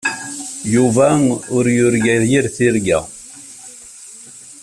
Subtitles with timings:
[0.73, 1.07] Yuba
[1.55, 2.99] ur yurga yir tirga.